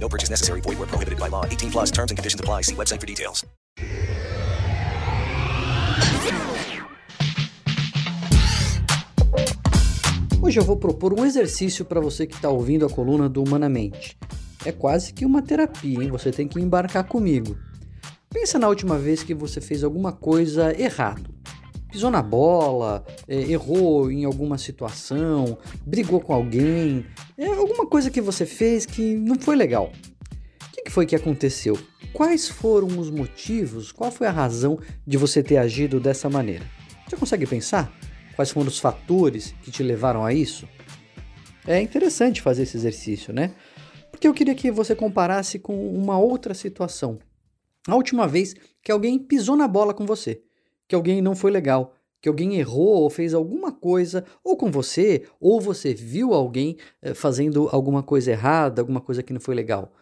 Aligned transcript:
No 0.00 0.08
purchase 0.08 0.30
necessary. 0.30 0.60
Void 0.62 0.78
where 0.78 0.88
prohibited 0.88 1.20
by 1.20 1.28
law. 1.28 1.44
18 1.44 1.70
plus 1.70 1.90
terms 1.90 2.10
and 2.10 2.16
conditions 2.16 2.40
apply. 2.40 2.62
See 2.62 2.74
website 2.74 3.00
for 3.00 3.06
details. 3.06 3.44
Hoje 10.42 10.58
eu 10.58 10.64
vou 10.64 10.76
propor 10.76 11.12
um 11.12 11.24
exercício 11.24 11.84
para 11.84 12.00
você 12.00 12.26
que 12.26 12.34
está 12.34 12.48
ouvindo 12.48 12.86
a 12.86 12.90
coluna 12.90 13.28
do 13.28 13.42
Humanamente. 13.42 14.18
É 14.64 14.72
quase 14.72 15.12
que 15.12 15.24
uma 15.24 15.42
terapia, 15.42 16.02
hein? 16.02 16.10
Você 16.10 16.32
tem 16.32 16.48
que 16.48 16.58
embarcar 16.58 17.04
comigo. 17.04 17.56
Pensa 18.30 18.58
na 18.58 18.68
última 18.68 18.98
vez 18.98 19.22
que 19.22 19.34
você 19.34 19.60
fez 19.60 19.84
alguma 19.84 20.12
coisa 20.12 20.74
errado. 20.80 21.39
Pisou 21.90 22.10
na 22.10 22.22
bola, 22.22 23.04
é, 23.26 23.34
errou 23.34 24.10
em 24.10 24.24
alguma 24.24 24.56
situação, 24.58 25.58
brigou 25.84 26.20
com 26.20 26.32
alguém, 26.32 27.04
é 27.36 27.46
alguma 27.46 27.86
coisa 27.86 28.10
que 28.10 28.20
você 28.20 28.46
fez 28.46 28.86
que 28.86 29.16
não 29.16 29.38
foi 29.38 29.56
legal. 29.56 29.92
O 30.68 30.72
que, 30.72 30.82
que 30.82 30.90
foi 30.90 31.04
que 31.04 31.16
aconteceu? 31.16 31.78
Quais 32.12 32.48
foram 32.48 32.86
os 32.98 33.10
motivos? 33.10 33.90
Qual 33.90 34.10
foi 34.10 34.26
a 34.26 34.32
razão 34.32 34.78
de 35.06 35.16
você 35.16 35.42
ter 35.42 35.56
agido 35.56 35.98
dessa 35.98 36.30
maneira? 36.30 36.64
Você 37.08 37.16
consegue 37.16 37.46
pensar? 37.46 37.92
Quais 38.36 38.50
foram 38.50 38.68
os 38.68 38.78
fatores 38.78 39.54
que 39.62 39.70
te 39.70 39.82
levaram 39.82 40.24
a 40.24 40.32
isso? 40.32 40.68
É 41.66 41.80
interessante 41.80 42.40
fazer 42.40 42.62
esse 42.62 42.76
exercício, 42.76 43.32
né? 43.32 43.54
Porque 44.10 44.26
eu 44.26 44.34
queria 44.34 44.54
que 44.54 44.70
você 44.70 44.94
comparasse 44.94 45.58
com 45.58 45.92
uma 45.94 46.18
outra 46.18 46.54
situação. 46.54 47.18
A 47.86 47.94
última 47.94 48.26
vez 48.26 48.54
que 48.82 48.92
alguém 48.92 49.18
pisou 49.18 49.56
na 49.56 49.66
bola 49.66 49.94
com 49.94 50.06
você, 50.06 50.42
que 50.90 50.94
alguém 50.96 51.22
não 51.22 51.36
foi 51.36 51.52
legal, 51.52 51.94
que 52.20 52.28
alguém 52.28 52.56
errou 52.56 53.02
ou 53.02 53.08
fez 53.08 53.32
alguma 53.32 53.70
coisa, 53.70 54.24
ou 54.42 54.56
com 54.56 54.72
você, 54.72 55.22
ou 55.40 55.60
você 55.60 55.94
viu 55.94 56.34
alguém 56.34 56.78
eh, 57.00 57.14
fazendo 57.14 57.68
alguma 57.70 58.02
coisa 58.02 58.32
errada, 58.32 58.82
alguma 58.82 59.00
coisa 59.00 59.22
que 59.22 59.32
não 59.32 59.38
foi 59.38 59.54
legal. 59.54 59.92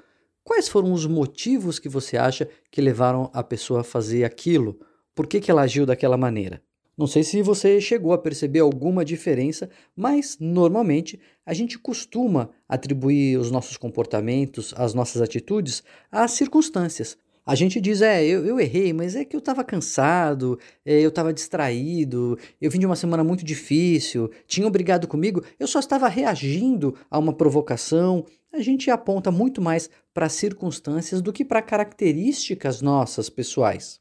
Quais 0.42 0.66
foram 0.66 0.90
os 0.94 1.04
motivos 1.04 1.78
que 1.78 1.90
você 1.90 2.16
acha 2.16 2.48
que 2.70 2.80
levaram 2.80 3.30
a 3.34 3.42
pessoa 3.42 3.82
a 3.82 3.84
fazer 3.84 4.24
aquilo? 4.24 4.80
Por 5.14 5.26
que, 5.26 5.42
que 5.42 5.50
ela 5.50 5.60
agiu 5.60 5.84
daquela 5.84 6.16
maneira? 6.16 6.62
Não 6.96 7.06
sei 7.06 7.22
se 7.22 7.42
você 7.42 7.82
chegou 7.82 8.14
a 8.14 8.18
perceber 8.18 8.60
alguma 8.60 9.04
diferença, 9.04 9.68
mas 9.94 10.38
normalmente 10.40 11.20
a 11.44 11.52
gente 11.52 11.78
costuma 11.78 12.48
atribuir 12.66 13.38
os 13.38 13.50
nossos 13.50 13.76
comportamentos, 13.76 14.72
as 14.74 14.94
nossas 14.94 15.20
atitudes 15.20 15.82
às 16.10 16.30
circunstâncias. 16.30 17.18
A 17.48 17.54
gente 17.54 17.80
diz, 17.80 18.02
é, 18.02 18.22
eu, 18.22 18.44
eu 18.44 18.60
errei, 18.60 18.92
mas 18.92 19.16
é 19.16 19.24
que 19.24 19.34
eu 19.34 19.38
estava 19.38 19.64
cansado, 19.64 20.58
é, 20.84 21.00
eu 21.00 21.08
estava 21.08 21.32
distraído, 21.32 22.38
eu 22.60 22.70
vim 22.70 22.78
de 22.78 22.84
uma 22.84 22.94
semana 22.94 23.24
muito 23.24 23.42
difícil, 23.42 24.30
tinham 24.46 24.70
brigado 24.70 25.08
comigo, 25.08 25.42
eu 25.58 25.66
só 25.66 25.78
estava 25.78 26.08
reagindo 26.08 26.94
a 27.10 27.18
uma 27.18 27.32
provocação. 27.32 28.26
A 28.52 28.60
gente 28.60 28.90
aponta 28.90 29.30
muito 29.30 29.62
mais 29.62 29.88
para 30.12 30.28
circunstâncias 30.28 31.22
do 31.22 31.32
que 31.32 31.42
para 31.42 31.62
características 31.62 32.82
nossas 32.82 33.30
pessoais. 33.30 33.98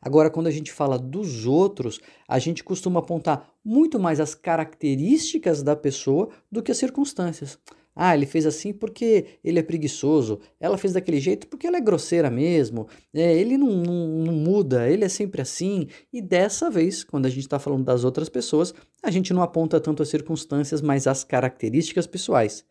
Agora, 0.00 0.30
quando 0.30 0.46
a 0.46 0.50
gente 0.50 0.72
fala 0.72 0.98
dos 0.98 1.44
outros, 1.44 2.00
a 2.26 2.38
gente 2.38 2.64
costuma 2.64 3.00
apontar 3.00 3.46
muito 3.62 4.00
mais 4.00 4.18
as 4.20 4.34
características 4.34 5.62
da 5.62 5.76
pessoa 5.76 6.30
do 6.50 6.62
que 6.62 6.72
as 6.72 6.78
circunstâncias. 6.78 7.58
Ah, 8.02 8.16
ele 8.16 8.24
fez 8.24 8.46
assim 8.46 8.72
porque 8.72 9.26
ele 9.44 9.58
é 9.58 9.62
preguiçoso. 9.62 10.40
Ela 10.58 10.78
fez 10.78 10.94
daquele 10.94 11.20
jeito 11.20 11.46
porque 11.46 11.66
ela 11.66 11.76
é 11.76 11.80
grosseira 11.82 12.30
mesmo. 12.30 12.88
É, 13.12 13.36
ele 13.36 13.58
não, 13.58 13.68
não, 13.68 14.08
não 14.24 14.32
muda, 14.32 14.88
ele 14.88 15.04
é 15.04 15.08
sempre 15.10 15.42
assim. 15.42 15.86
E 16.10 16.22
dessa 16.22 16.70
vez, 16.70 17.04
quando 17.04 17.26
a 17.26 17.28
gente 17.28 17.40
está 17.40 17.58
falando 17.58 17.84
das 17.84 18.02
outras 18.02 18.30
pessoas, 18.30 18.72
a 19.02 19.10
gente 19.10 19.34
não 19.34 19.42
aponta 19.42 19.78
tanto 19.78 20.02
as 20.02 20.08
circunstâncias, 20.08 20.80
mas 20.80 21.06
as 21.06 21.24
características 21.24 22.06
pessoais. 22.06 22.64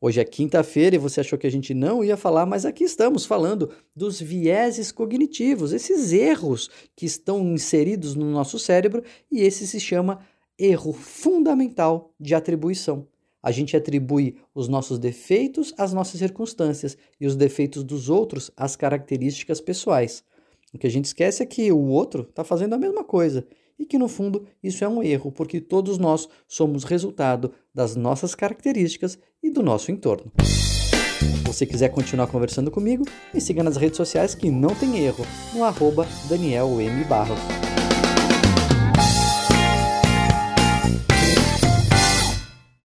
Hoje 0.00 0.20
é 0.20 0.24
quinta-feira 0.24 0.96
e 0.96 0.98
você 0.98 1.20
achou 1.20 1.38
que 1.38 1.46
a 1.46 1.52
gente 1.52 1.72
não 1.72 2.02
ia 2.02 2.16
falar, 2.16 2.44
mas 2.44 2.66
aqui 2.66 2.82
estamos 2.82 3.24
falando 3.24 3.70
dos 3.94 4.20
vieses 4.20 4.90
cognitivos, 4.90 5.72
esses 5.72 6.12
erros 6.12 6.68
que 6.96 7.06
estão 7.06 7.40
inseridos 7.46 8.16
no 8.16 8.28
nosso 8.28 8.58
cérebro, 8.58 9.04
e 9.30 9.40
esse 9.40 9.68
se 9.68 9.78
chama 9.78 10.18
erro 10.58 10.92
fundamental 10.92 12.12
de 12.18 12.34
atribuição. 12.34 13.06
A 13.44 13.50
gente 13.52 13.76
atribui 13.76 14.36
os 14.54 14.68
nossos 14.68 14.98
defeitos 14.98 15.74
às 15.76 15.92
nossas 15.92 16.18
circunstâncias 16.18 16.96
e 17.20 17.26
os 17.26 17.36
defeitos 17.36 17.84
dos 17.84 18.08
outros 18.08 18.50
às 18.56 18.74
características 18.74 19.60
pessoais. 19.60 20.24
O 20.72 20.78
que 20.78 20.86
a 20.86 20.90
gente 20.90 21.04
esquece 21.04 21.42
é 21.42 21.46
que 21.46 21.70
o 21.70 21.78
outro 21.88 22.22
está 22.22 22.42
fazendo 22.42 22.72
a 22.72 22.78
mesma 22.78 23.04
coisa 23.04 23.46
e 23.78 23.84
que 23.84 23.98
no 23.98 24.08
fundo 24.08 24.46
isso 24.62 24.82
é 24.82 24.88
um 24.88 25.02
erro, 25.02 25.30
porque 25.30 25.60
todos 25.60 25.98
nós 25.98 26.26
somos 26.48 26.84
resultado 26.84 27.52
das 27.74 27.94
nossas 27.94 28.34
características 28.34 29.18
e 29.42 29.50
do 29.50 29.62
nosso 29.62 29.92
entorno. 29.92 30.32
Se 30.42 31.44
você 31.44 31.66
quiser 31.66 31.90
continuar 31.90 32.28
conversando 32.28 32.70
comigo, 32.70 33.04
me 33.32 33.42
siga 33.42 33.62
nas 33.62 33.76
redes 33.76 33.98
sociais 33.98 34.34
que 34.34 34.50
não 34.50 34.74
tem 34.74 35.04
erro, 35.04 35.26
no 35.52 35.64
arroba 35.64 36.08
Daniel 36.30 36.80
M. 36.80 37.04
Barros. 37.04 37.73